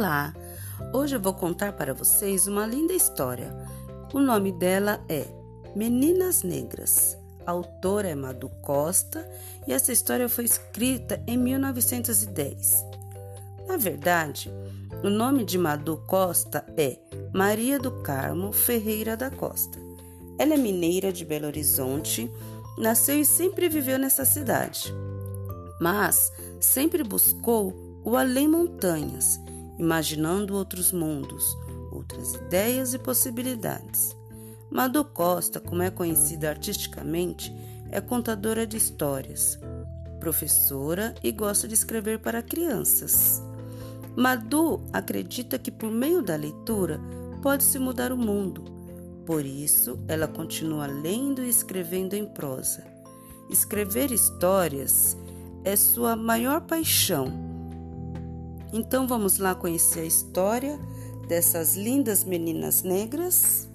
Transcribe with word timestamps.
Olá! 0.00 0.34
Hoje 0.94 1.16
eu 1.16 1.20
vou 1.20 1.34
contar 1.34 1.74
para 1.74 1.92
vocês 1.92 2.46
uma 2.46 2.64
linda 2.64 2.94
história. 2.94 3.54
O 4.14 4.18
nome 4.18 4.50
dela 4.50 4.98
é 5.10 5.26
Meninas 5.76 6.42
Negras. 6.42 7.18
A 7.44 7.50
autora 7.50 8.08
é 8.08 8.14
Madu 8.14 8.48
Costa 8.62 9.30
e 9.68 9.74
essa 9.74 9.92
história 9.92 10.26
foi 10.26 10.46
escrita 10.46 11.22
em 11.26 11.36
1910. 11.36 12.82
Na 13.68 13.76
verdade, 13.76 14.50
o 15.04 15.10
nome 15.10 15.44
de 15.44 15.58
Madu 15.58 15.98
Costa 16.06 16.64
é 16.78 16.98
Maria 17.34 17.78
do 17.78 18.00
Carmo 18.00 18.52
Ferreira 18.52 19.18
da 19.18 19.30
Costa. 19.30 19.78
Ela 20.38 20.54
é 20.54 20.56
mineira 20.56 21.12
de 21.12 21.26
Belo 21.26 21.46
Horizonte, 21.46 22.32
nasceu 22.78 23.20
e 23.20 23.24
sempre 23.26 23.68
viveu 23.68 23.98
nessa 23.98 24.24
cidade, 24.24 24.94
mas 25.78 26.32
sempre 26.58 27.04
buscou 27.04 27.74
o 28.02 28.16
além 28.16 28.48
montanhas, 28.48 29.38
imaginando 29.80 30.54
outros 30.54 30.92
mundos, 30.92 31.56
outras 31.90 32.34
ideias 32.34 32.92
e 32.92 32.98
possibilidades. 32.98 34.14
Madu 34.70 35.04
Costa, 35.04 35.58
como 35.58 35.82
é 35.82 35.90
conhecida 35.90 36.50
artisticamente, 36.50 37.52
é 37.90 38.00
contadora 38.00 38.66
de 38.66 38.76
histórias, 38.76 39.58
professora 40.20 41.14
e 41.24 41.32
gosta 41.32 41.66
de 41.66 41.74
escrever 41.74 42.20
para 42.20 42.42
crianças. 42.42 43.42
Madu 44.14 44.82
acredita 44.92 45.58
que 45.58 45.70
por 45.70 45.90
meio 45.90 46.22
da 46.22 46.36
leitura 46.36 47.00
pode-se 47.42 47.78
mudar 47.78 48.12
o 48.12 48.18
mundo. 48.18 48.64
Por 49.24 49.46
isso, 49.46 49.98
ela 50.06 50.28
continua 50.28 50.86
lendo 50.86 51.42
e 51.42 51.48
escrevendo 51.48 52.14
em 52.14 52.26
prosa. 52.26 52.84
Escrever 53.48 54.12
histórias 54.12 55.16
é 55.64 55.74
sua 55.74 56.14
maior 56.16 56.60
paixão. 56.60 57.59
Então 58.72 59.04
vamos 59.04 59.38
lá 59.38 59.52
conhecer 59.52 60.00
a 60.00 60.04
história 60.04 60.78
dessas 61.26 61.74
lindas 61.76 62.22
meninas 62.22 62.84
negras? 62.84 63.68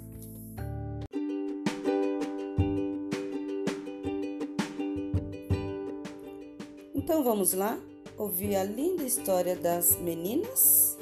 Então 6.93 7.25
vamos 7.25 7.51
lá 7.51 7.77
ouvir 8.17 8.55
a 8.55 8.63
linda 8.63 9.03
história 9.03 9.53
das 9.53 9.99
meninas? 9.99 10.97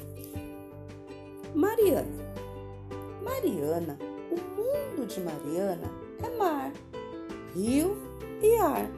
Mariana. 1.54 2.34
Mariana, 3.22 3.96
o 4.28 4.34
mundo 4.34 5.06
de 5.06 5.20
Mariana 5.20 5.88
é 6.20 6.36
mar, 6.36 6.72
rio 7.54 7.96
e 8.42 8.56
ar. 8.56 8.90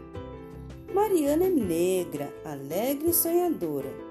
Mariana 0.94 1.44
é 1.44 1.50
negra, 1.50 2.32
alegre 2.46 3.10
e 3.10 3.14
sonhadora 3.14 4.05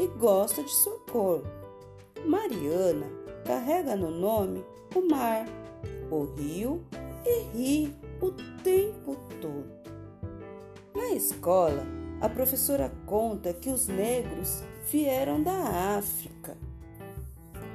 e 0.00 0.06
gosta 0.06 0.62
de 0.62 0.70
sua 0.70 0.98
cor. 1.00 1.42
Mariana 2.24 3.06
carrega 3.44 3.94
no 3.94 4.10
nome 4.10 4.64
o 4.94 5.06
mar, 5.06 5.46
o 6.10 6.24
rio 6.24 6.82
e 7.26 7.42
ri 7.54 7.96
o 8.22 8.30
tempo 8.62 9.14
todo. 9.42 9.68
Na 10.94 11.10
escola, 11.10 11.86
a 12.18 12.30
professora 12.30 12.90
conta 13.04 13.52
que 13.52 13.68
os 13.68 13.88
negros 13.88 14.62
vieram 14.90 15.42
da 15.42 15.98
África. 15.98 16.56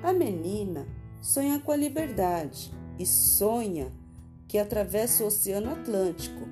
A 0.02 0.12
menina 0.12 0.88
sonha 1.22 1.60
com 1.60 1.72
a 1.72 1.76
liberdade 1.76 2.74
e 2.98 3.06
sonha 3.06 3.94
que 4.48 4.58
atravessa 4.58 5.24
o 5.24 5.28
Oceano 5.28 5.72
Atlântico 5.72 6.48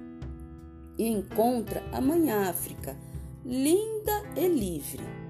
e 0.99 1.07
encontra 1.07 1.83
a 1.91 1.99
Mãe 1.99 2.31
África, 2.31 2.95
linda 3.43 4.23
e 4.35 4.47
livre. 4.47 5.22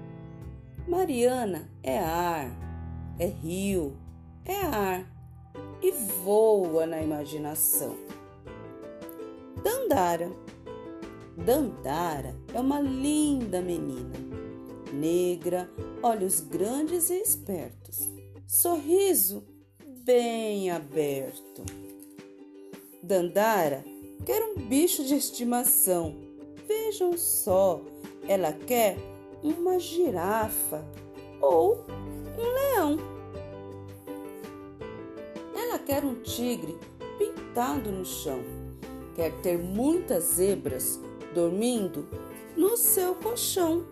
Mariana 0.86 1.70
é 1.82 1.98
ar, 1.98 2.50
é 3.18 3.26
rio, 3.26 3.96
é 4.44 4.60
ar 4.60 5.10
e 5.82 5.90
voa 6.22 6.86
na 6.86 7.02
imaginação. 7.02 7.96
Dandara 9.62 10.30
Dandara 11.36 12.36
é 12.54 12.60
uma 12.60 12.80
linda 12.80 13.60
menina, 13.60 14.12
negra, 14.92 15.68
olhos 16.00 16.38
grandes 16.38 17.10
e 17.10 17.14
espertos, 17.14 18.08
sorriso 18.46 19.44
bem 20.04 20.70
aberto. 20.70 21.64
Dandara 23.02 23.84
quer 24.24 24.42
um 24.44 24.54
bicho 24.54 25.04
de 25.04 25.16
estimação. 25.16 26.14
Vejam 26.68 27.18
só, 27.18 27.80
ela 28.28 28.52
quer 28.52 28.96
uma 29.44 29.78
girafa 29.78 30.82
ou 31.40 31.84
um 32.38 32.42
leão. 32.42 32.98
Ela 35.54 35.78
quer 35.78 36.02
um 36.02 36.14
tigre 36.22 36.78
pintado 37.18 37.92
no 37.92 38.04
chão. 38.04 38.40
Quer 39.14 39.32
ter 39.42 39.58
muitas 39.58 40.24
zebras 40.24 40.98
dormindo 41.34 42.08
no 42.56 42.76
seu 42.76 43.14
colchão. 43.14 43.84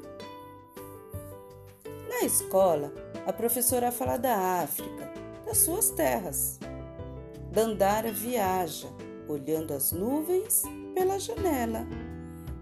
Na 2.08 2.26
escola, 2.26 2.92
a 3.26 3.32
professora 3.32 3.92
fala 3.92 4.16
da 4.16 4.62
África, 4.62 5.12
das 5.44 5.58
suas 5.58 5.90
terras. 5.90 6.58
Dandara 7.52 8.10
viaja, 8.10 8.88
olhando 9.28 9.74
as 9.74 9.92
nuvens 9.92 10.62
pela 10.94 11.18
janela. 11.18 11.86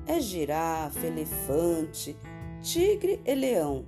É 0.06 0.18
girafa, 0.20 1.06
elefante, 1.06 2.16
tigre 2.62 3.21
e 3.25 3.34
leão. 3.34 3.84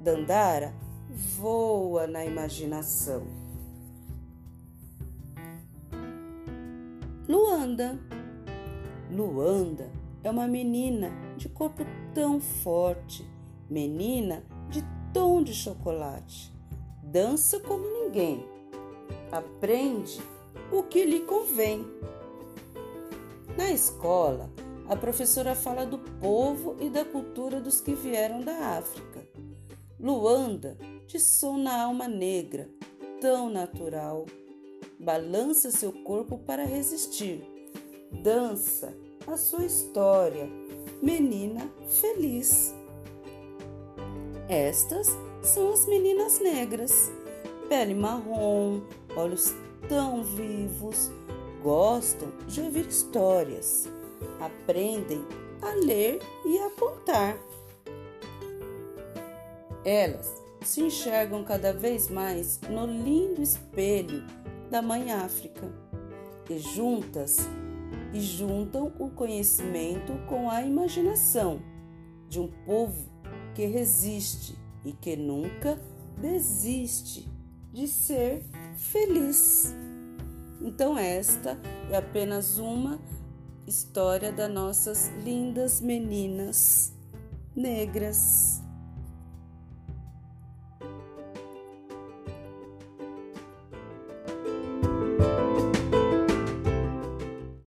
Dandara 0.00 0.74
voa 1.10 2.06
na 2.06 2.24
imaginação. 2.24 3.26
Luanda. 7.28 7.98
Luanda 9.10 9.90
é 10.22 10.30
uma 10.30 10.46
menina 10.46 11.10
de 11.36 11.48
corpo 11.48 11.84
tão 12.14 12.40
forte, 12.40 13.24
menina 13.70 14.42
de 14.68 14.84
tom 15.12 15.42
de 15.42 15.54
chocolate. 15.54 16.52
Dança 17.02 17.60
como 17.60 17.84
ninguém. 17.84 18.44
Aprende 19.30 20.20
o 20.72 20.82
que 20.82 21.04
lhe 21.04 21.20
convém. 21.20 21.84
Na 23.56 23.70
escola, 23.70 24.50
a 24.88 24.96
professora 24.96 25.54
fala 25.54 25.84
do 25.84 25.98
povo 25.98 26.76
e 26.80 26.88
da 26.88 27.04
cultura 27.04 27.60
dos 27.60 27.80
que 27.80 27.94
vieram 27.94 28.40
da 28.40 28.78
África. 28.78 29.26
Luanda, 29.98 30.76
de 31.06 31.18
som 31.18 31.56
na 31.56 31.82
alma 31.82 32.06
negra, 32.06 32.68
tão 33.20 33.50
natural, 33.50 34.26
balança 35.00 35.70
seu 35.70 35.92
corpo 35.92 36.38
para 36.38 36.64
resistir. 36.64 37.42
Dança, 38.22 38.96
a 39.26 39.36
sua 39.36 39.64
história, 39.64 40.48
menina 41.02 41.68
feliz. 41.88 42.72
Estas 44.48 45.08
são 45.42 45.72
as 45.72 45.86
meninas 45.86 46.38
negras, 46.38 47.10
pele 47.68 47.94
marrom, 47.94 48.82
olhos 49.16 49.52
tão 49.88 50.22
vivos, 50.22 51.10
gostam 51.62 52.28
de 52.46 52.60
ouvir 52.60 52.86
histórias, 52.86 53.88
aprendem 54.40 55.24
a 55.62 55.70
ler 55.74 56.20
e 56.44 56.58
a 56.58 56.70
contar. 56.70 57.38
Elas 59.84 60.42
se 60.62 60.82
enxergam 60.82 61.44
cada 61.44 61.72
vez 61.72 62.08
mais 62.08 62.60
no 62.68 62.86
lindo 62.86 63.40
espelho 63.40 64.24
da 64.70 64.82
Mãe 64.82 65.12
África 65.12 65.72
e 66.50 66.58
juntas 66.58 67.48
e 68.12 68.20
juntam 68.20 68.92
o 68.98 69.10
conhecimento 69.10 70.12
com 70.28 70.50
a 70.50 70.62
imaginação 70.62 71.60
de 72.28 72.40
um 72.40 72.48
povo 72.64 73.08
que 73.54 73.66
resiste 73.66 74.58
e 74.84 74.92
que 74.92 75.16
nunca 75.16 75.78
desiste 76.20 77.30
de 77.72 77.86
ser 77.86 78.42
feliz. 78.76 79.74
Então, 80.60 80.96
esta 80.98 81.58
é 81.90 81.96
apenas 81.96 82.58
uma 82.58 82.98
história 83.66 84.32
das 84.32 84.50
nossas 84.50 85.10
lindas 85.24 85.80
meninas 85.80 86.92
negras. 87.54 88.62